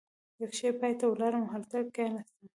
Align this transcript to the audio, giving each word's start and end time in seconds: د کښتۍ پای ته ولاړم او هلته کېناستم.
د 0.39 0.41
کښتۍ 0.51 0.69
پای 0.79 0.93
ته 0.99 1.05
ولاړم 1.07 1.41
او 1.45 1.51
هلته 1.53 1.77
کېناستم. 1.95 2.45